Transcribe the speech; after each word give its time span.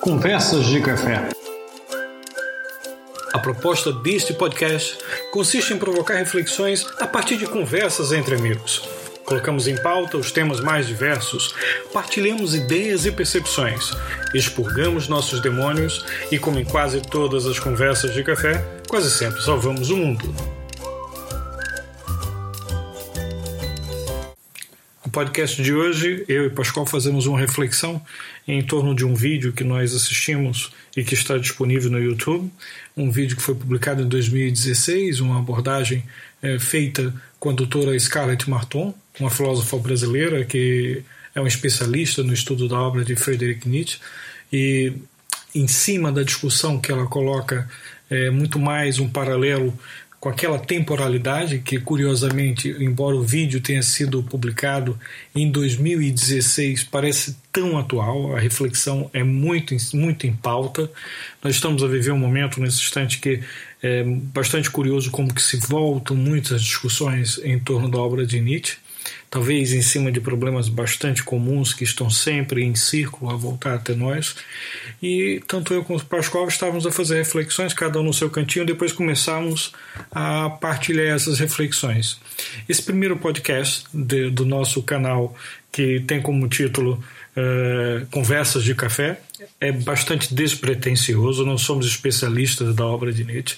Conversas 0.00 0.66
de 0.66 0.80
Café. 0.80 1.28
A 3.32 3.38
proposta 3.38 3.92
deste 3.92 4.32
podcast 4.32 4.96
consiste 5.32 5.74
em 5.74 5.78
provocar 5.78 6.14
reflexões 6.14 6.86
a 7.00 7.06
partir 7.06 7.36
de 7.36 7.46
conversas 7.46 8.12
entre 8.12 8.36
amigos. 8.36 8.88
Colocamos 9.24 9.66
em 9.66 9.76
pauta 9.82 10.16
os 10.16 10.30
temas 10.30 10.60
mais 10.60 10.86
diversos, 10.86 11.54
partilhamos 11.92 12.54
ideias 12.54 13.06
e 13.06 13.12
percepções, 13.12 13.90
expurgamos 14.32 15.08
nossos 15.08 15.40
demônios 15.40 16.06
e, 16.30 16.38
como 16.38 16.58
em 16.58 16.64
quase 16.64 17.00
todas 17.00 17.44
as 17.44 17.58
conversas 17.58 18.14
de 18.14 18.22
café, 18.22 18.64
quase 18.88 19.10
sempre 19.10 19.42
salvamos 19.42 19.90
o 19.90 19.96
mundo. 19.96 20.57
Podcast 25.18 25.60
de 25.60 25.74
hoje, 25.74 26.24
eu 26.28 26.46
e 26.46 26.50
Pascoal 26.50 26.86
fazemos 26.86 27.26
uma 27.26 27.40
reflexão 27.40 28.00
em 28.46 28.62
torno 28.62 28.94
de 28.94 29.04
um 29.04 29.16
vídeo 29.16 29.52
que 29.52 29.64
nós 29.64 29.92
assistimos 29.92 30.70
e 30.96 31.02
que 31.02 31.12
está 31.12 31.36
disponível 31.36 31.90
no 31.90 31.98
YouTube. 31.98 32.48
Um 32.96 33.10
vídeo 33.10 33.36
que 33.36 33.42
foi 33.42 33.56
publicado 33.56 34.00
em 34.00 34.06
2016, 34.06 35.18
uma 35.18 35.40
abordagem 35.40 36.04
é, 36.40 36.56
feita 36.60 37.12
com 37.40 37.50
a 37.50 37.52
doutora 37.52 37.98
Scarlett 37.98 38.48
Marton, 38.48 38.94
uma 39.18 39.28
filósofa 39.28 39.76
brasileira 39.78 40.44
que 40.44 41.02
é 41.34 41.40
uma 41.40 41.48
especialista 41.48 42.22
no 42.22 42.32
estudo 42.32 42.68
da 42.68 42.78
obra 42.78 43.04
de 43.04 43.16
Friedrich 43.16 43.68
Nietzsche. 43.68 43.98
E 44.52 44.92
em 45.52 45.66
cima 45.66 46.12
da 46.12 46.22
discussão 46.22 46.78
que 46.78 46.92
ela 46.92 47.06
coloca 47.08 47.68
é 48.08 48.30
muito 48.30 48.56
mais 48.60 49.00
um 49.00 49.08
paralelo 49.08 49.76
com 50.28 50.30
aquela 50.30 50.58
temporalidade 50.58 51.58
que, 51.60 51.80
curiosamente, 51.80 52.68
embora 52.78 53.16
o 53.16 53.22
vídeo 53.22 53.60
tenha 53.60 53.82
sido 53.82 54.22
publicado 54.22 54.98
em 55.34 55.50
2016, 55.50 56.84
parece 56.84 57.36
tão 57.50 57.78
atual, 57.78 58.36
a 58.36 58.38
reflexão 58.38 59.10
é 59.14 59.24
muito, 59.24 59.74
muito 59.94 60.26
em 60.26 60.34
pauta. 60.34 60.90
Nós 61.42 61.54
estamos 61.54 61.82
a 61.82 61.86
viver 61.86 62.12
um 62.12 62.18
momento, 62.18 62.60
nesse 62.60 62.78
instante, 62.80 63.18
que 63.18 63.40
é 63.82 64.04
bastante 64.04 64.70
curioso 64.70 65.10
como 65.10 65.32
que 65.32 65.40
se 65.40 65.56
voltam 65.66 66.14
muitas 66.14 66.62
discussões 66.62 67.40
em 67.42 67.58
torno 67.58 67.88
da 67.90 67.98
obra 67.98 68.26
de 68.26 68.38
Nietzsche 68.38 68.76
talvez 69.30 69.72
em 69.72 69.82
cima 69.82 70.10
de 70.10 70.20
problemas 70.20 70.68
bastante 70.68 71.22
comuns 71.22 71.72
que 71.72 71.84
estão 71.84 72.08
sempre 72.08 72.64
em 72.64 72.74
círculo 72.74 73.30
a 73.30 73.36
voltar 73.36 73.74
até 73.74 73.94
nós. 73.94 74.36
E 75.02 75.42
tanto 75.46 75.74
eu 75.74 75.84
como 75.84 75.98
o 75.98 76.04
Pascoal 76.04 76.48
estávamos 76.48 76.86
a 76.86 76.92
fazer 76.92 77.16
reflexões, 77.16 77.72
cada 77.72 78.00
um 78.00 78.04
no 78.04 78.14
seu 78.14 78.30
cantinho, 78.30 78.64
depois 78.64 78.92
começamos 78.92 79.72
a 80.10 80.50
partilhar 80.50 81.14
essas 81.14 81.38
reflexões. 81.38 82.18
Esse 82.68 82.82
primeiro 82.82 83.16
podcast 83.16 83.84
de, 83.92 84.30
do 84.30 84.44
nosso 84.44 84.82
canal, 84.82 85.36
que 85.70 86.00
tem 86.00 86.20
como 86.20 86.48
título 86.48 87.02
uh, 87.36 88.06
Conversas 88.10 88.64
de 88.64 88.74
Café, 88.74 89.20
é 89.60 89.70
bastante 89.70 90.34
despretensioso, 90.34 91.44
não 91.44 91.58
somos 91.58 91.86
especialistas 91.86 92.74
da 92.74 92.84
obra 92.84 93.12
de 93.12 93.24
Nietzsche. 93.24 93.56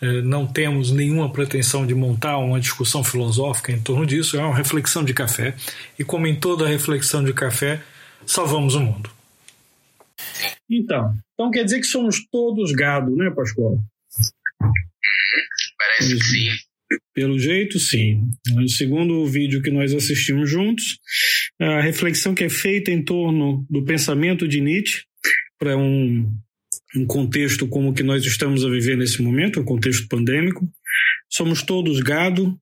Eh, 0.00 0.22
não 0.22 0.46
temos 0.46 0.90
nenhuma 0.90 1.32
pretensão 1.32 1.86
de 1.86 1.94
montar 1.94 2.38
uma 2.38 2.60
discussão 2.60 3.02
filosófica 3.02 3.72
em 3.72 3.80
torno 3.80 4.04
disso, 4.04 4.36
é 4.36 4.40
uma 4.40 4.54
reflexão 4.54 5.04
de 5.04 5.14
café. 5.14 5.54
E 5.98 6.04
como 6.04 6.26
em 6.26 6.38
toda 6.38 6.68
reflexão 6.68 7.24
de 7.24 7.32
café, 7.32 7.82
salvamos 8.26 8.74
o 8.74 8.80
mundo. 8.80 9.10
Então, 10.70 11.14
então 11.34 11.50
quer 11.50 11.64
dizer 11.64 11.80
que 11.80 11.86
somos 11.86 12.26
todos 12.30 12.72
gado, 12.72 13.14
né, 13.14 13.30
Pascoal? 13.30 13.78
Parece 15.78 16.16
que 16.16 16.24
sim. 16.24 16.48
Pelo 17.14 17.38
jeito, 17.38 17.78
sim. 17.78 18.28
No 18.48 18.68
segundo 18.68 19.26
vídeo 19.26 19.62
que 19.62 19.70
nós 19.70 19.92
assistimos 19.94 20.50
juntos, 20.50 20.98
a 21.60 21.80
reflexão 21.80 22.34
que 22.34 22.44
é 22.44 22.48
feita 22.48 22.90
em 22.90 23.02
torno 23.02 23.66
do 23.70 23.84
pensamento 23.84 24.46
de 24.46 24.60
Nietzsche 24.60 25.02
para 25.58 25.76
um 25.76 26.30
um 26.94 27.06
contexto 27.06 27.68
como 27.68 27.90
o 27.90 27.94
que 27.94 28.02
nós 28.02 28.24
estamos 28.24 28.64
a 28.64 28.68
viver 28.68 28.96
nesse 28.96 29.22
momento, 29.22 29.60
um 29.60 29.64
contexto 29.64 30.06
pandêmico. 30.08 30.66
Somos 31.28 31.62
todos 31.62 32.00
gado 32.00 32.58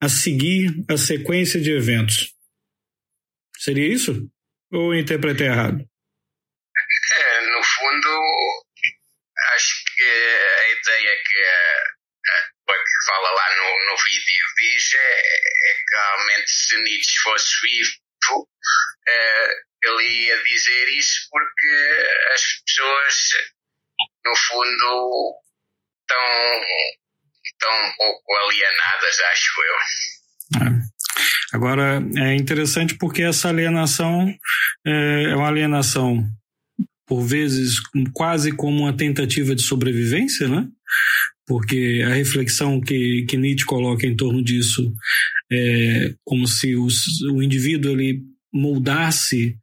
a 0.00 0.08
seguir 0.08 0.72
a 0.88 0.96
sequência 0.96 1.60
de 1.60 1.70
eventos. 1.70 2.34
Seria 3.58 3.86
isso? 3.86 4.28
Ou 4.72 4.94
interpretei 4.94 5.46
errado? 5.46 5.78
É, 5.78 7.40
no 7.46 7.62
fundo, 7.62 8.08
acho 9.54 9.84
que 9.96 10.04
a 10.04 10.70
ideia 10.72 11.16
que, 11.24 11.38
a, 11.38 12.72
que 12.72 13.06
fala 13.06 13.30
lá 13.30 13.56
no, 13.56 13.92
no 13.92 13.96
vídeo 14.08 14.46
diz 14.56 14.94
é, 14.94 15.70
é 15.70 15.74
que 15.74 15.94
realmente 15.94 16.50
se 16.50 16.82
Nietzsche 16.82 17.18
fosse 17.22 17.60
vivo, 17.62 18.48
é, 19.08 19.54
ele 19.82 20.26
ia 20.26 20.42
dizer 20.42 20.88
isso 20.98 21.28
porque 21.30 22.06
as 22.34 22.42
pessoas, 22.66 23.14
no 24.24 24.36
fundo, 24.36 25.34
estão, 26.00 26.60
estão 27.44 27.88
um 27.88 27.96
pouco 27.96 28.36
alienadas, 28.36 29.20
acho 29.32 29.60
eu. 29.62 30.68
É. 30.68 30.82
Agora, 31.52 32.02
é 32.16 32.34
interessante 32.34 32.96
porque 32.96 33.22
essa 33.22 33.48
alienação 33.48 34.34
é, 34.86 35.24
é 35.24 35.36
uma 35.36 35.48
alienação, 35.48 36.24
por 37.06 37.22
vezes, 37.22 37.76
quase 38.14 38.52
como 38.52 38.84
uma 38.84 38.96
tentativa 38.96 39.54
de 39.54 39.62
sobrevivência, 39.62 40.48
né? 40.48 40.66
Porque 41.46 42.02
a 42.06 42.14
reflexão 42.14 42.80
que, 42.80 43.26
que 43.28 43.36
Nietzsche 43.36 43.66
coloca 43.66 44.06
em 44.06 44.16
torno 44.16 44.42
disso 44.42 44.92
é 45.52 46.14
como 46.24 46.46
se 46.46 46.74
os, 46.76 47.20
o 47.30 47.42
indivíduo 47.42 47.92
ele 47.92 48.22
moldar-se 48.52 49.56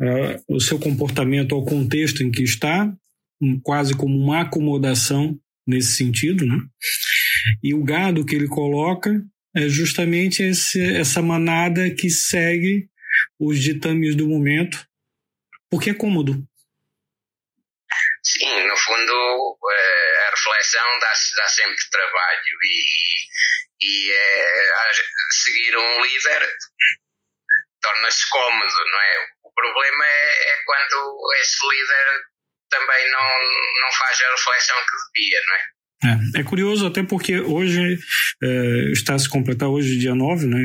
uh, 0.00 0.54
o 0.54 0.60
seu 0.60 0.78
comportamento 0.78 1.54
ao 1.54 1.64
contexto 1.64 2.22
em 2.22 2.30
que 2.30 2.42
está, 2.42 2.92
um, 3.40 3.60
quase 3.60 3.96
como 3.96 4.16
uma 4.16 4.42
acomodação 4.42 5.38
nesse 5.66 5.96
sentido, 5.96 6.46
né? 6.46 6.58
E 7.62 7.74
o 7.74 7.82
gado 7.82 8.24
que 8.24 8.34
ele 8.34 8.48
coloca 8.48 9.10
é 9.54 9.68
justamente 9.68 10.42
esse, 10.42 10.80
essa 10.96 11.22
manada 11.22 11.90
que 11.94 12.10
segue 12.10 12.88
os 13.40 13.58
ditames 13.58 14.14
do 14.14 14.28
momento, 14.28 14.86
porque 15.70 15.90
é 15.90 15.94
cômodo. 15.94 16.46
Sim, 18.22 18.66
no 18.66 18.76
fundo 18.76 19.58
eh, 19.70 20.26
a 20.26 20.30
reflexão 20.30 20.98
dá, 21.00 21.12
dá 21.36 21.48
sempre 21.48 21.90
trabalho 21.90 22.58
e, 22.62 23.86
e 23.86 24.10
é, 24.10 24.92
seguir 25.30 25.76
um 25.76 26.04
líder 26.04 26.56
torna-se 27.86 28.28
cômodo, 28.30 28.74
não 28.90 29.00
é? 29.00 29.12
O 29.44 29.52
problema 29.54 30.04
é, 30.04 30.50
é, 30.50 30.64
quando 30.66 31.16
esse 31.40 31.56
líder 31.70 32.06
também 32.68 33.10
não, 33.12 33.28
não 33.82 33.92
faz 33.92 34.20
a 34.20 34.30
reflexão 34.30 34.76
que 34.76 35.20
devia, 35.20 35.40
não 35.46 35.54
é? 35.54 35.76
É, 36.04 36.40
é 36.40 36.44
curioso 36.44 36.86
até 36.86 37.02
porque 37.02 37.40
hoje 37.40 37.98
é, 38.42 38.92
está 38.92 39.14
a 39.14 39.18
se 39.18 39.28
completar 39.28 39.68
hoje 39.68 39.98
dia 39.98 40.14
9, 40.14 40.46
né? 40.46 40.58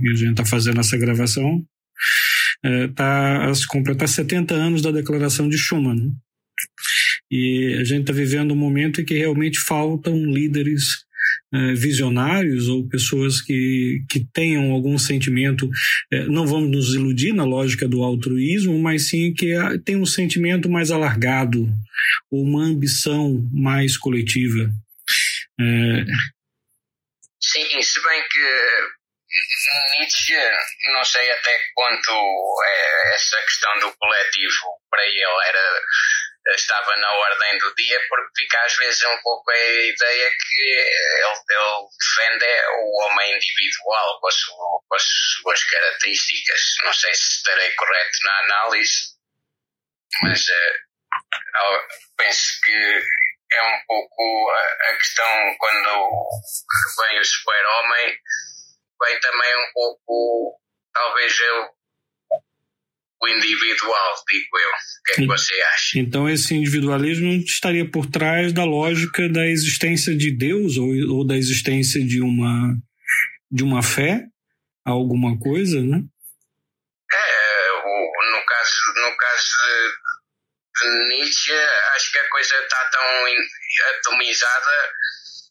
E 0.00 0.10
a 0.10 0.14
gente 0.14 0.30
está 0.30 0.44
fazendo 0.44 0.80
essa 0.80 0.96
gravação. 0.96 1.62
Está 2.88 3.44
é, 3.44 3.50
a 3.50 3.54
se 3.54 3.66
completar 3.66 4.08
70 4.08 4.54
anos 4.54 4.82
da 4.82 4.90
declaração 4.90 5.48
de 5.48 5.58
Schuman. 5.58 5.94
Né? 5.94 6.12
E 7.30 7.76
a 7.80 7.84
gente 7.84 8.02
está 8.02 8.12
vivendo 8.12 8.52
um 8.52 8.56
momento 8.56 9.00
em 9.00 9.04
que 9.04 9.14
realmente 9.14 9.60
faltam 9.60 10.14
líderes 10.14 11.04
visionários 11.76 12.68
ou 12.68 12.88
pessoas 12.88 13.40
que, 13.40 14.04
que 14.08 14.24
tenham 14.32 14.70
algum 14.70 14.96
sentimento, 14.98 15.68
é, 16.12 16.24
não 16.26 16.46
vamos 16.46 16.70
nos 16.70 16.94
iludir 16.94 17.32
na 17.32 17.44
lógica 17.44 17.88
do 17.88 18.02
altruísmo, 18.02 18.78
mas 18.78 19.08
sim 19.08 19.32
que 19.34 19.52
tem 19.84 19.96
um 19.96 20.06
sentimento 20.06 20.68
mais 20.68 20.90
alargado, 20.90 21.68
ou 22.30 22.44
uma 22.44 22.64
ambição 22.64 23.48
mais 23.52 23.96
coletiva. 23.96 24.70
É... 25.60 26.04
Sim, 27.42 27.82
se 27.82 28.02
bem 28.02 28.22
que 28.30 29.00
Nietzsche, 29.98 30.34
não 30.92 31.04
sei 31.04 31.30
até 31.30 31.56
quanto 31.74 32.10
é, 32.10 33.14
essa 33.14 33.36
questão 33.42 33.78
do 33.78 33.96
coletivo 33.96 34.80
para 34.90 35.04
ele 35.04 35.48
era 35.48 35.82
estava 36.48 36.96
na 36.96 37.12
ordem 37.12 37.58
do 37.58 37.74
dia, 37.74 38.00
porque 38.08 38.42
fica 38.42 38.64
às 38.64 38.76
vezes 38.76 39.02
um 39.04 39.20
pouco 39.22 39.50
a 39.50 39.56
ideia 39.56 40.30
que 40.30 40.60
ele, 40.60 41.24
ele 41.50 41.88
defende 41.98 42.46
o 42.70 43.02
homem 43.02 43.34
individual 43.34 44.20
com, 44.20 44.28
a 44.28 44.32
sua, 44.32 44.80
com, 44.88 44.94
as 44.94 45.02
suas 45.02 45.64
características. 45.64 46.60
Não 46.84 46.92
sei 46.92 47.14
se 47.14 47.36
estarei 47.36 47.70
correto 47.74 48.18
na 48.24 48.38
análise, 48.38 49.00
mas 50.22 50.40
uh, 50.48 51.86
penso 52.16 52.60
que 52.64 53.02
é 53.52 53.62
um 53.62 53.80
pouco 53.86 54.50
a, 54.50 54.90
a 54.90 54.96
questão 54.96 55.56
quando 55.58 56.28
vem 57.00 57.20
o 57.20 57.24
super-homem, 57.24 58.18
vem 59.02 59.20
também 59.20 59.56
um 59.56 59.72
pouco, 59.72 60.60
talvez 60.92 61.38
eu 61.40 61.79
o 63.22 63.28
individual, 63.28 64.24
digo 64.28 64.58
eu. 64.58 64.68
O 64.68 65.02
que 65.04 65.12
é 65.12 65.14
que 65.16 65.26
você 65.26 65.54
acha? 65.74 65.98
Então, 65.98 66.28
esse 66.28 66.54
individualismo 66.54 67.32
estaria 67.32 67.88
por 67.88 68.06
trás 68.06 68.52
da 68.52 68.64
lógica 68.64 69.28
da 69.28 69.46
existência 69.46 70.16
de 70.16 70.34
Deus 70.36 70.76
ou, 70.76 70.88
ou 71.16 71.26
da 71.26 71.36
existência 71.36 72.02
de 72.04 72.20
uma, 72.20 72.74
de 73.50 73.62
uma 73.62 73.82
fé 73.82 74.24
alguma 74.84 75.38
coisa, 75.38 75.80
né? 75.80 75.98
É, 77.12 77.72
o, 77.72 78.32
no 78.32 78.44
caso, 78.44 78.94
no 78.96 79.16
caso 79.16 79.56
de, 80.76 80.88
de 80.88 81.08
Nietzsche, 81.08 81.52
acho 81.94 82.12
que 82.12 82.18
a 82.18 82.28
coisa 82.28 82.54
está 82.56 82.90
tão 82.90 83.26
atomizada 83.96 84.92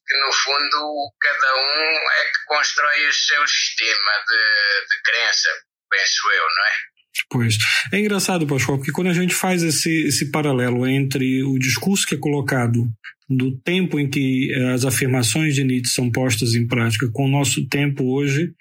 que 0.07 0.17
no 0.19 0.31
fundo 0.31 1.13
cada 1.21 1.55
um 1.55 2.11
é 2.11 2.23
que 2.23 2.45
constrói 2.47 3.07
o 3.07 3.13
seu 3.13 3.47
sistema 3.47 4.11
de, 4.27 4.87
de 4.89 5.01
crença, 5.03 5.49
penso 5.89 6.31
eu, 6.31 6.43
não 6.43 6.65
é? 6.65 6.98
Pois. 7.29 7.57
É 7.91 7.99
engraçado, 7.99 8.45
Pascoal, 8.45 8.77
porque 8.77 8.91
quando 8.91 9.09
a 9.09 9.13
gente 9.13 9.33
faz 9.33 9.63
esse, 9.63 10.07
esse 10.07 10.31
paralelo 10.31 10.87
entre 10.87 11.43
o 11.43 11.57
discurso 11.57 12.05
que 12.05 12.15
é 12.15 12.17
colocado 12.17 12.87
do 13.29 13.55
tempo 13.61 13.99
em 13.99 14.09
que 14.09 14.51
eh, 14.51 14.73
as 14.73 14.83
afirmações 14.83 15.53
de 15.53 15.63
Nietzsche 15.63 15.93
são 15.93 16.11
postas 16.11 16.55
em 16.55 16.67
prática 16.67 17.07
com 17.13 17.25
o 17.25 17.29
nosso 17.29 17.67
tempo 17.67 18.15
hoje, 18.15 18.51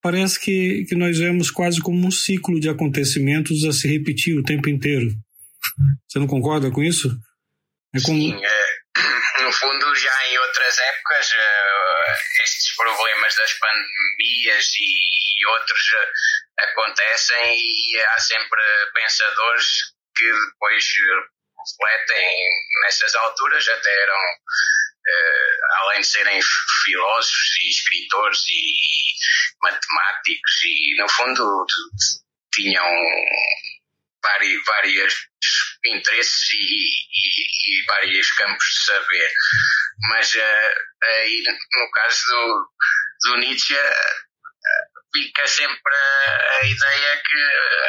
parece 0.00 0.40
que, 0.40 0.84
que 0.88 0.94
nós 0.94 1.18
vemos 1.18 1.50
quase 1.50 1.82
como 1.82 2.06
um 2.06 2.10
ciclo 2.10 2.58
de 2.58 2.68
acontecimentos 2.68 3.62
a 3.64 3.72
se 3.72 3.86
repetir 3.86 4.38
o 4.38 4.42
tempo 4.42 4.70
inteiro. 4.70 5.10
Você 6.08 6.18
não 6.18 6.26
concorda 6.26 6.70
com 6.70 6.82
isso? 6.82 7.14
É 7.94 8.00
como... 8.00 8.18
Sim, 8.18 8.32
é, 8.32 8.76
no 9.44 9.52
fundo, 9.52 9.94
já 9.94 10.28
em 10.32 10.38
outras 10.38 10.78
épocas, 10.78 11.32
uh, 11.32 12.42
estes 12.42 12.74
problemas 12.74 13.34
das 13.36 13.52
pandemias 13.52 14.66
e, 14.80 15.46
outros 15.46 15.80
uh, 15.80 16.12
acontecem 16.58 17.56
e 17.58 17.98
há 18.00 18.18
sempre 18.18 18.62
pensadores 18.94 19.66
que 20.14 20.24
depois 20.24 20.84
refletem 21.66 22.38
nessas 22.82 23.14
alturas, 23.14 23.68
até 23.68 24.02
eram, 24.02 24.14
uh, 24.14 25.82
além 25.82 26.00
de 26.00 26.06
serem 26.06 26.40
filósofos 26.84 27.56
e 27.60 27.70
escritores 27.70 28.44
e 28.48 28.74
matemáticos, 29.62 30.62
e 30.64 30.96
no 30.98 31.08
fundo 31.08 31.66
tinham 32.54 32.86
vários, 34.22 35.14
interesses 35.84 36.52
e, 36.52 36.56
e, 36.56 37.80
e, 37.80 37.84
vários 37.86 38.32
campos 38.32 38.66
de 38.66 38.84
saber. 38.84 39.30
Mas 40.10 40.34
uh, 40.34 40.74
aí, 41.04 41.42
no 41.46 41.90
caso 41.90 42.26
do, 42.26 42.70
do 43.24 43.36
Nietzsche, 43.38 43.76
fica 45.16 45.46
sempre 45.46 45.94
a, 45.94 46.58
a, 46.60 46.66
ideia 46.66 47.22
que 47.24 47.42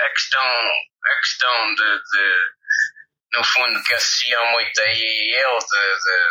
a 0.06 0.10
questão, 0.10 0.42
a 0.42 1.16
questão 1.20 1.76
de, 1.76 2.00
de 2.00 3.38
no 3.38 3.44
fundo, 3.44 3.84
que 3.84 3.94
associam 3.94 4.52
muito 4.52 4.82
a 4.82 4.86
ele, 4.86 5.36
de, 5.36 5.96
de, 6.00 6.30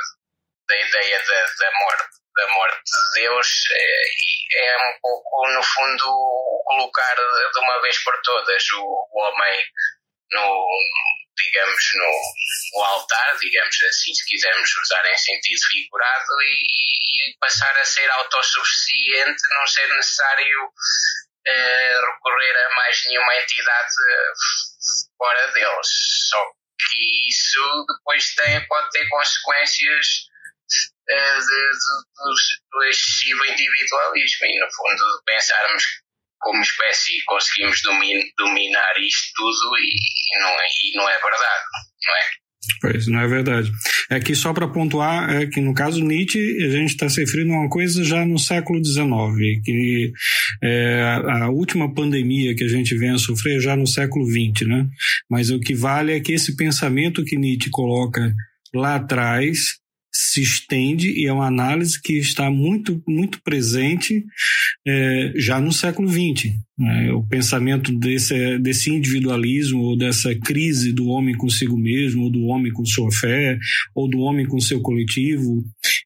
da 0.69 0.81
ideia 0.81 1.23
da, 1.23 1.45
da, 1.45 1.79
morte, 1.79 2.09
da 2.35 2.49
morte 2.49 2.83
de 2.85 3.21
Deus, 3.21 3.49
é, 3.73 4.67
é, 4.67 4.77
um 4.89 5.01
pouco, 5.03 5.49
no 5.49 5.63
fundo, 5.63 6.63
colocar 6.65 7.15
de 7.15 7.59
uma 7.59 7.83
vez 7.83 8.03
por 8.03 8.19
todas 8.23 8.65
o, 8.73 9.09
o 9.13 9.21
homem 9.21 9.65
no, 10.33 10.67
digamos, 11.37 11.83
no, 11.95 12.79
no, 12.79 12.85
altar, 12.85 13.37
digamos 13.39 13.77
assim, 13.85 14.15
se 14.15 14.25
quisermos 14.27 14.71
usar 14.83 15.05
em 15.07 15.17
sentido 15.17 15.61
figurado, 15.71 16.43
e, 16.43 17.31
e 17.31 17.37
passar 17.39 17.77
a 17.77 17.85
ser 17.85 18.11
autossuficiente, 18.11 19.43
não 19.59 19.67
ser 19.67 19.89
necessário 19.95 20.73
eh, 21.47 22.01
recorrer 22.01 22.57
a 22.57 22.75
mais 22.75 23.05
nenhuma 23.07 23.37
entidade 23.37 23.95
fora 25.17 25.53
deles. 25.53 25.89
Só 26.29 26.45
que 26.79 27.29
isso 27.29 27.87
depois 27.89 28.35
tem, 28.35 28.67
pode 28.67 28.91
ter 28.91 29.09
consequências 29.09 30.07
uh, 31.11 31.41
de, 31.41 31.71
de, 31.71 32.61
do, 32.71 32.85
excessivo 32.85 33.45
individualismo 33.47 34.47
e, 34.47 34.61
no 34.61 34.69
fundo, 34.75 35.23
pensarmos 35.25 35.83
como 36.41 36.63
espécie 36.63 37.23
conseguimos 37.27 37.81
domin, 37.83 38.21
dominar 38.37 38.95
isto 38.99 39.33
tudo 39.35 39.79
e, 39.79 39.89
e, 39.89 40.43
não, 40.43 40.51
é, 40.51 40.67
e 40.67 40.97
não 40.97 41.09
é 41.09 41.15
verdade, 41.15 41.65
não 42.05 42.15
é? 42.17 42.47
Pois, 42.81 43.07
não 43.07 43.21
é 43.21 43.29
verdade. 43.29 43.71
É 44.11 44.21
que 44.21 44.35
só 44.35 44.53
para 44.53 44.69
pontuar, 44.69 45.31
é 45.31 45.47
que 45.47 45.61
no 45.61 45.73
caso 45.73 46.03
Nietzsche, 46.03 46.39
a 46.65 46.71
gente 46.71 46.91
está 46.91 47.09
se 47.09 47.21
referindo 47.21 47.53
a 47.53 47.61
uma 47.61 47.69
coisa 47.69 48.05
já 48.05 48.25
no 48.25 48.39
século 48.39 48.85
XIX, 48.85 49.07
que 49.65 50.13
é, 50.63 51.01
a 51.43 51.49
última 51.49 51.93
pandemia 51.93 52.55
que 52.55 52.65
a 52.65 52.69
gente 52.69 52.97
vem 52.97 53.11
a 53.11 53.19
sofrer 53.19 53.59
é 53.59 53.61
já 53.61 53.77
no 53.77 53.87
século 53.87 54.27
XX, 54.27 54.67
né? 54.67 54.87
Mas 55.31 55.51
o 55.51 55.61
que 55.61 55.75
vale 55.75 56.13
é 56.13 56.21
que 56.21 56.33
esse 56.33 56.57
pensamento 56.57 57.25
que 57.25 57.37
Nietzsche 57.37 57.71
coloca 57.71 58.35
lá 58.75 58.97
atrás 58.97 59.79
se 60.19 60.41
estende 60.41 61.11
e 61.11 61.27
é 61.27 61.33
uma 61.33 61.47
análise 61.47 62.01
que 62.01 62.15
está 62.15 62.51
muito, 62.51 63.03
muito 63.07 63.41
presente 63.43 64.25
é, 64.87 65.33
já 65.37 65.61
no 65.61 65.71
século 65.71 66.09
XX. 66.09 66.55
Né? 66.79 67.13
O 67.13 67.23
pensamento 67.23 67.93
desse, 67.93 68.59
desse 68.59 68.91
individualismo 68.91 69.81
ou 69.81 69.97
dessa 69.97 70.35
crise 70.35 70.93
do 70.93 71.07
homem 71.09 71.37
consigo 71.37 71.77
mesmo, 71.77 72.25
ou 72.25 72.31
do 72.31 72.45
homem 72.45 72.73
com 72.73 72.85
sua 72.85 73.13
fé, 73.13 73.59
ou 73.95 74.09
do 74.09 74.19
homem 74.21 74.47
com 74.47 74.59
seu 74.59 74.81
coletivo, 74.81 75.63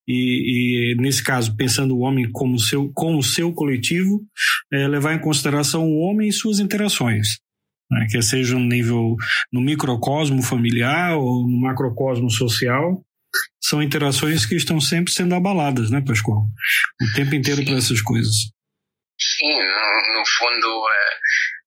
e, 0.09 0.93
e 0.93 0.97
nesse 1.01 1.23
caso, 1.23 1.57
pensando 1.57 1.97
o 1.97 2.01
homem 2.01 2.29
como 2.33 2.59
seu, 2.59 2.91
como 2.93 3.23
seu 3.23 3.53
coletivo, 3.53 4.23
é, 4.73 4.89
levar 4.89 5.15
em 5.15 5.21
consideração 5.21 5.87
o 5.87 5.99
homem 5.99 6.29
e 6.29 6.33
suas 6.33 6.59
interações. 6.59 7.39
Né? 7.91 8.07
Quer 8.11 8.23
seja 8.23 8.59
no 8.59 8.67
nível 8.67 9.17
no 9.53 9.61
microcosmo 9.61 10.43
familiar 10.43 11.17
ou 11.17 11.49
no 11.49 11.61
macrocosmo 11.61 12.31
social, 12.31 13.05
são 13.61 13.83
interações 13.83 14.47
que 14.47 14.57
estão 14.57 14.81
sempre 14.81 15.13
sendo 15.13 15.35
abaladas, 15.35 15.91
né, 15.91 16.03
Pascoal? 16.07 16.47
O 17.01 17.15
tempo 17.15 17.35
inteiro 17.35 17.65
para 17.65 17.77
essas 17.77 18.01
coisas. 18.01 18.35
Sim, 19.21 19.53
no, 19.53 20.19
no 20.19 20.27
fundo, 20.27 20.89
é, 20.89 21.19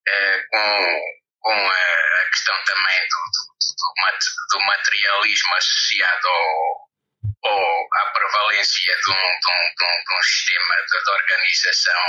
é, 0.09 0.41
com, 0.49 1.01
com 1.39 1.51
a 1.51 2.29
questão 2.31 2.55
também 2.65 2.99
do, 3.09 3.21
do, 3.29 4.59
do, 4.59 4.65
materialismo 4.65 5.55
associado 5.55 6.27
ao, 6.27 6.92
ou 7.43 7.87
à 7.93 8.05
prevalência 8.11 8.95
de 8.95 9.11
um, 9.11 9.13
de 9.13 9.49
um, 9.51 9.75
de 9.75 9.83
um, 9.83 10.03
de 10.03 10.15
um 10.17 10.23
sistema 10.23 10.75
de, 10.87 11.11
organização, 11.11 12.01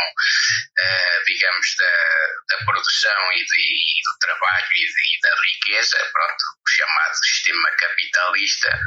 uh, 0.78 1.24
digamos, 1.26 1.76
da, 1.78 2.56
da 2.56 2.64
produção 2.64 3.32
e, 3.32 3.40
e, 3.40 4.02
do 4.02 4.18
trabalho 4.20 4.66
e, 4.74 4.84
e, 4.84 5.20
da 5.22 5.34
riqueza, 5.42 5.98
pronto, 6.12 6.44
o 6.64 6.70
chamado 6.70 7.14
sistema 7.16 7.70
capitalista, 7.72 8.80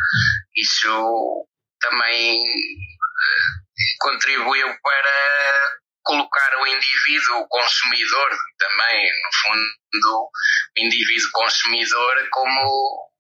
isso 0.56 1.48
também 1.82 2.42
uh, 2.42 3.68
contribuiu 4.00 4.74
para 4.82 5.78
colocar 6.04 6.58
o 6.62 6.68
indivíduo 6.68 7.48
consumidor 7.50 8.30
também, 8.58 9.12
no 9.24 9.30
fundo, 9.42 10.14
o 10.14 10.32
indivíduo 10.78 11.30
consumidor 11.34 12.28
como 12.32 13.12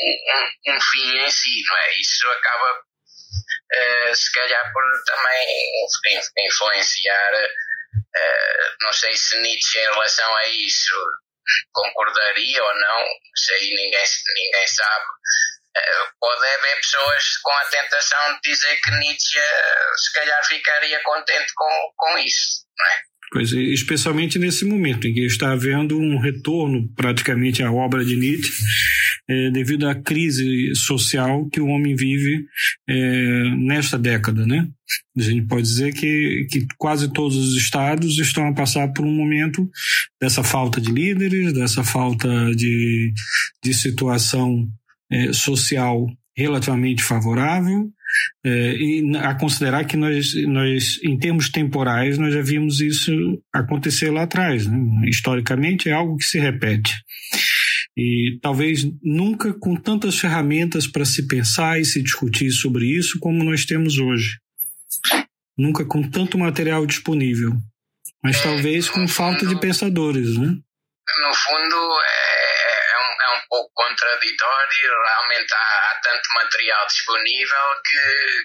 um, 0.00 0.74
um, 0.74 0.80
fim 0.80 1.18
em 1.18 1.30
si, 1.30 1.62
não 1.68 1.76
é? 1.76 2.00
Isso 2.00 2.28
acaba, 2.30 2.72
uh, 2.72 4.14
se 4.14 4.32
calhar, 4.32 4.72
por 4.72 4.82
também 5.04 5.46
influenciar, 6.46 7.34
uh, 7.34 8.76
não 8.80 8.92
sei 8.92 9.16
se 9.16 9.40
Nietzsche 9.40 9.78
em 9.78 9.92
relação 9.92 10.36
a 10.36 10.46
isso 10.48 10.92
concordaria 11.72 12.62
ou 12.62 12.74
não, 12.74 13.00
isso 13.36 13.52
aí 13.54 13.68
ninguém, 13.74 14.04
ninguém 14.36 14.66
sabe. 14.68 15.04
Uh, 15.74 16.12
pode 16.20 16.46
haver 16.46 16.76
pessoas 16.76 17.36
com 17.38 17.52
a 17.52 17.64
tentação 17.66 18.34
de 18.34 18.50
dizer 18.50 18.78
que 18.80 18.90
Nietzsche 18.90 19.40
se 19.96 20.12
calhar 20.12 20.46
ficaria 20.46 21.02
contente 21.02 21.52
com, 21.54 21.92
com 21.96 22.18
isso, 22.18 22.66
não 22.78 22.86
é? 22.86 23.12
Pois, 23.32 23.50
especialmente 23.50 24.38
nesse 24.38 24.66
momento 24.66 25.08
em 25.08 25.14
que 25.14 25.24
está 25.24 25.52
havendo 25.52 25.98
um 25.98 26.20
retorno 26.20 26.86
praticamente 26.94 27.62
à 27.62 27.72
obra 27.72 28.04
de 28.04 28.14
Nietzsche, 28.14 28.52
é, 29.28 29.50
devido 29.50 29.88
à 29.88 29.94
crise 29.94 30.74
social 30.74 31.48
que 31.48 31.60
o 31.60 31.68
homem 31.68 31.94
vive 31.94 32.44
é, 32.88 33.44
nesta 33.56 33.98
década, 33.98 34.46
né? 34.46 34.68
A 35.16 35.22
gente 35.22 35.46
pode 35.46 35.62
dizer 35.62 35.92
que, 35.92 36.46
que 36.50 36.66
quase 36.76 37.12
todos 37.12 37.36
os 37.36 37.56
estados 37.56 38.18
estão 38.18 38.46
a 38.48 38.54
passar 38.54 38.88
por 38.92 39.04
um 39.04 39.14
momento 39.14 39.68
dessa 40.20 40.42
falta 40.42 40.80
de 40.80 40.90
líderes, 40.90 41.52
dessa 41.52 41.84
falta 41.84 42.28
de, 42.54 43.12
de 43.62 43.74
situação 43.74 44.68
é, 45.10 45.32
social 45.32 46.06
relativamente 46.36 47.02
favorável, 47.02 47.90
é, 48.44 48.76
e 48.76 49.16
a 49.16 49.34
considerar 49.34 49.84
que 49.84 49.96
nós, 49.96 50.34
nós, 50.46 50.98
em 51.02 51.18
termos 51.18 51.48
temporais, 51.48 52.18
nós 52.18 52.34
já 52.34 52.42
vimos 52.42 52.80
isso 52.80 53.12
acontecer 53.52 54.10
lá 54.10 54.22
atrás. 54.22 54.66
Né? 54.66 55.08
Historicamente, 55.08 55.88
é 55.88 55.92
algo 55.92 56.16
que 56.16 56.24
se 56.24 56.38
repete. 56.38 56.94
E 57.96 58.38
talvez 58.40 58.84
nunca 59.02 59.52
com 59.52 59.76
tantas 59.76 60.18
ferramentas 60.18 60.86
para 60.86 61.04
se 61.04 61.26
pensar 61.26 61.78
e 61.78 61.84
se 61.84 62.02
discutir 62.02 62.50
sobre 62.50 62.86
isso 62.86 63.18
como 63.20 63.44
nós 63.44 63.66
temos 63.66 63.98
hoje. 63.98 64.38
Nunca 65.58 65.84
com 65.84 66.02
tanto 66.08 66.38
material 66.38 66.86
disponível. 66.86 67.52
Mas 68.24 68.38
é, 68.38 68.42
talvez 68.42 68.88
com 68.88 69.06
falta 69.06 69.44
de 69.46 69.60
pensadores, 69.60 70.38
né? 70.38 70.46
No 70.46 71.34
fundo, 71.34 71.76
é, 72.00 72.92
é, 72.92 72.96
um, 72.96 73.12
é 73.20 73.36
um 73.36 73.42
pouco 73.50 73.70
contraditório. 73.74 74.90
Realmente 75.04 75.52
há, 75.52 75.58
há, 75.58 76.00
tanto 76.02 76.28
material 76.34 76.86
disponível 76.86 77.66
que, 77.84 77.98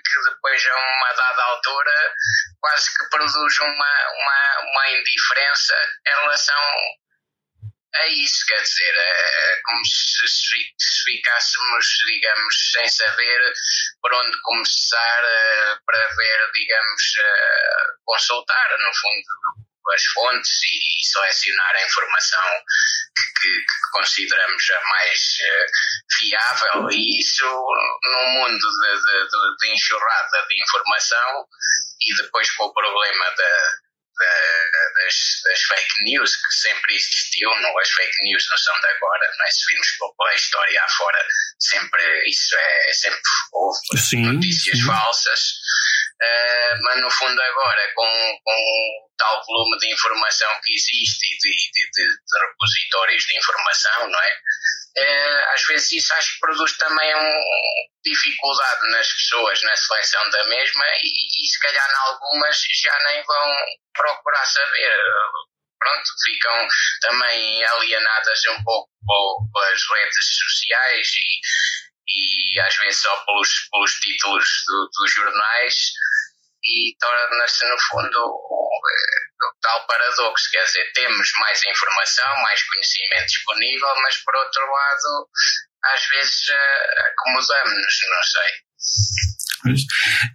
que 0.03 0.29
depois, 0.29 0.65
a 0.65 0.75
uma 0.75 1.13
dada 1.13 1.43
altura, 1.43 2.13
quase 2.59 2.85
que 2.97 3.09
produz 3.09 3.59
uma, 3.59 3.69
uma, 3.71 4.71
uma 4.71 4.99
indiferença 4.99 5.73
em 6.05 6.21
relação 6.21 6.61
é 7.99 8.07
isso, 8.09 8.45
quer 8.45 8.61
dizer, 8.61 8.93
é 8.95 9.61
como 9.65 9.85
se, 9.85 10.27
se 10.27 11.03
ficássemos, 11.03 11.85
digamos, 12.05 12.55
sem 12.71 12.89
saber 12.89 13.53
por 14.01 14.13
onde 14.13 14.41
começar 14.41 15.23
uh, 15.23 15.79
para 15.85 16.07
ver, 16.15 16.51
digamos, 16.53 17.01
uh, 17.19 18.03
consultar, 18.05 18.69
no 18.77 18.93
fundo, 18.93 19.67
as 19.93 20.03
fontes 20.13 20.51
e, 20.63 21.07
selecionar 21.07 21.75
a 21.75 21.85
informação 21.85 22.63
que, 23.15 23.39
que, 23.39 23.59
que 23.59 23.91
consideramos 23.93 24.69
a 24.69 24.81
mais 24.89 25.19
uh, 25.19 26.17
fiável. 26.17 26.89
E 26.91 27.21
isso 27.21 27.45
num 27.45 28.29
mundo 28.33 28.59
de, 28.59 28.95
de, 28.97 29.57
de, 29.59 29.73
enxurrada 29.73 30.45
de 30.47 30.61
informação 30.61 31.45
e 32.01 32.15
depois 32.15 32.51
com 32.51 32.65
o 32.65 32.73
problema 32.73 33.25
da, 33.35 33.86
da, 34.17 34.91
das, 34.95 35.15
das, 35.43 35.61
fake 35.61 36.03
news 36.05 36.35
que 36.35 36.53
sempre 36.55 36.95
existiu, 36.95 37.49
não, 37.61 37.79
as 37.79 37.89
fake 37.89 38.15
news 38.23 38.45
não 38.49 38.57
são 38.57 38.79
de 38.81 38.87
agora, 38.87 39.31
não 39.37 39.45
é? 39.45 39.51
se 39.51 39.65
virmos 39.69 39.87
pela 40.17 40.35
história 40.35 40.83
afora, 40.83 41.25
sempre 41.59 42.29
isso 42.29 42.55
é, 42.57 42.93
sempre 42.93 43.21
houve 43.53 43.79
sim, 43.97 44.21
notícias 44.21 44.77
sim. 44.77 44.85
falsas 44.85 45.39
Uh, 46.17 46.73
mas 46.81 46.99
no 46.99 47.11
fundo 47.11 47.39
agora 47.39 47.93
com, 47.93 48.39
com 48.43 49.07
tal 49.19 49.39
volume 49.45 49.77
de 49.77 49.93
informação 49.93 50.49
que 50.65 50.73
existe 50.73 51.25
e 51.27 51.37
de, 51.37 51.51
de, 51.71 51.91
de, 51.93 52.09
de 52.09 52.47
repositórios 52.47 53.23
de 53.23 53.37
informação, 53.37 54.09
não 54.09 54.19
é? 54.19 54.39
Uh, 54.97 55.53
às 55.53 55.63
vezes 55.67 55.91
isso 55.91 56.13
acho 56.15 56.33
que 56.33 56.39
produz 56.39 56.75
também 56.77 57.15
um, 57.15 57.41
dificuldade 58.03 58.91
nas 58.91 59.07
pessoas 59.07 59.61
na 59.63 59.75
seleção 59.75 60.29
da 60.31 60.43
mesma 60.45 60.85
e, 61.03 61.43
e 61.43 61.47
se 61.47 61.59
calhar 61.59 61.89
em 61.89 62.09
algumas 62.09 62.59
já 62.83 62.97
nem 63.05 63.23
vão 63.23 63.55
procurar 63.93 64.45
saber. 64.45 64.97
Pronto, 65.79 66.03
ficam 66.25 66.67
também 67.01 67.63
alienadas 67.63 68.39
um 68.49 68.63
pouco 68.63 68.89
pelas 69.53 69.79
redes 69.93 70.37
sociais 70.39 71.07
e, 72.07 72.55
e 72.55 72.59
às 72.59 72.75
vezes 72.77 72.99
só 72.99 73.15
pelos, 73.25 73.49
pelos 73.71 73.91
títulos 73.99 74.49
do, 74.65 74.89
dos 74.97 75.13
jornais 75.13 75.75
e 76.63 76.97
torna-se, 76.99 77.65
no 77.67 77.79
fundo, 77.79 78.19
tal 79.67 79.85
paradoxo. 79.85 80.49
Quer 80.51 80.63
dizer, 80.63 80.91
temos 80.93 81.31
mais 81.41 81.59
informação, 81.65 82.43
mais 82.43 82.63
conhecimento 82.63 83.27
disponível, 83.27 83.87
mas, 84.01 84.17
por 84.23 84.35
outro 84.35 84.61
lado, 84.61 85.27
às 85.93 86.07
vezes 86.07 86.47
uh, 86.49 87.11
acomodamos-nos, 87.11 87.95
não 88.09 88.23
sei. 88.23 88.67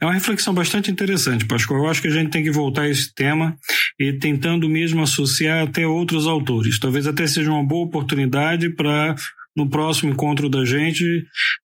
É 0.01 0.05
uma 0.05 0.15
reflexão 0.15 0.53
bastante 0.53 0.91
interessante, 0.91 1.47
Pascoal. 1.47 1.85
Eu 1.85 1.91
acho 1.91 2.03
que 2.03 2.09
a 2.09 2.13
gente 2.13 2.31
tem 2.31 2.43
que 2.43 2.51
voltar 2.51 2.83
a 2.83 2.89
esse 2.89 3.15
tema 3.15 3.57
e 3.99 4.19
tentando 4.19 4.69
mesmo 4.69 5.03
associar 5.03 5.63
até 5.63 5.87
outros 5.87 6.27
autores. 6.27 6.79
Talvez 6.79 7.07
até 7.07 7.27
seja 7.27 7.51
uma 7.51 7.65
boa 7.65 7.87
oportunidade 7.87 8.69
para 8.75 9.15
no 9.57 9.69
próximo 9.69 10.13
encontro 10.13 10.49
da 10.49 10.65
gente, 10.65 11.05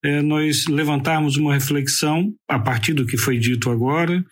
é, 0.04 0.20
nós 0.20 0.66
levantarmos 0.66 1.36
uma 1.36 1.54
reflexão 1.54 2.32
a 2.46 2.58
partir 2.58 2.92
do 2.92 3.06
que 3.06 3.16
foi 3.16 3.38
dito 3.38 3.70
agora, 3.70 4.22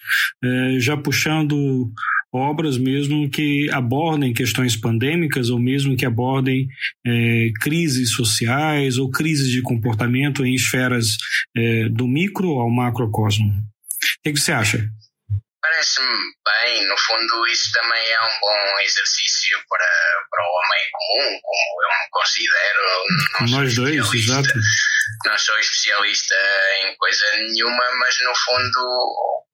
é, 0.45 0.79
já 0.79 0.97
puxando 0.97 1.91
obras 2.37 2.79
mesmo 2.79 3.29
que 3.31 3.69
abordem 3.73 4.33
questões 4.33 4.77
pandêmicas 4.77 5.51
ou 5.51 5.59
mesmo 5.59 5.97
que 5.97 6.07
abordem 6.07 6.69
é, 7.07 7.51
crises 7.61 8.13
sociais 8.13 8.99
ou 8.99 9.11
crises 9.11 9.49
de 9.49 9.63
comportamento 9.63 10.45
em 10.45 10.55
esferas 10.55 11.17
é, 11.57 11.89
do 11.89 12.07
micro 12.07 12.61
ao 12.61 12.71
macrocosmo. 12.71 13.51
O 13.51 14.23
que, 14.23 14.37
você 14.37 14.53
acha? 14.53 14.79
Parece-me 15.61 16.07
bem, 16.07 16.87
no 16.87 16.97
fundo, 16.97 17.47
isso 17.49 17.73
também 17.73 18.09
é 18.09 18.21
um 18.21 18.41
bom 18.41 18.81
exercício 18.85 19.59
para, 19.69 19.87
para 20.31 20.43
o 20.43 20.53
homem 20.59 20.85
comum, 20.93 21.41
como 21.43 21.83
eu 21.83 21.89
me 21.89 22.09
considero. 22.11 23.51
Nós 23.51 23.75
dois, 23.75 24.15
exato. 24.15 24.49
Não 25.25 25.39
sou 25.39 25.59
especialista 25.59 26.35
em 26.83 26.97
coisa 26.97 27.25
nenhuma, 27.39 27.85
mas 27.99 28.17
no 28.23 28.35
fundo 28.35 29.47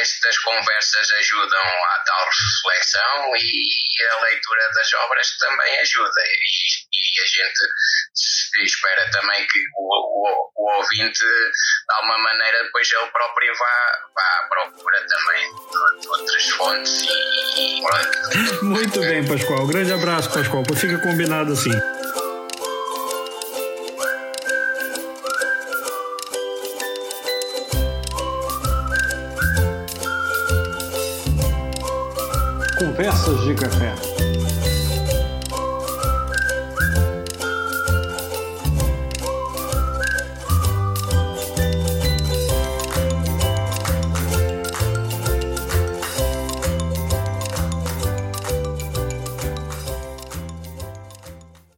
estas 0.00 0.38
conversas 0.38 1.10
ajudam 1.12 1.60
à 1.60 2.04
tal 2.04 2.26
reflexão 2.26 3.36
e 3.36 4.04
a 4.04 4.20
leitura 4.22 4.68
das 4.74 4.92
obras 4.94 5.36
também 5.38 5.78
ajuda. 5.80 6.20
E, 6.20 7.18
e 7.18 7.22
a 7.22 7.26
gente 7.26 8.64
espera 8.64 9.10
também 9.10 9.46
que 9.46 9.58
o, 9.76 9.84
o, 9.84 10.50
o, 10.56 10.76
ouvinte, 10.76 11.24
de 11.24 11.94
alguma 11.94 12.18
maneira, 12.18 12.64
depois 12.64 12.90
ele 12.90 13.10
próprio 13.10 13.54
vá, 13.54 13.98
vá 14.14 14.22
à 14.22 14.48
procura 14.48 15.06
também 15.06 15.48
de, 15.54 16.00
de 16.00 16.08
outras 16.08 16.48
fontes. 16.50 17.02
E, 17.02 17.78
e 17.78 18.62
Muito 18.62 19.00
bem, 19.00 19.26
Pascoal. 19.26 19.66
Grande 19.66 19.92
abraço, 19.92 20.32
Pascoal. 20.32 20.64
Fica 20.76 20.98
combinado 20.98 21.52
assim. 21.52 21.97
Conversas 32.78 33.44
de 33.44 33.54
Café. 33.56 34.27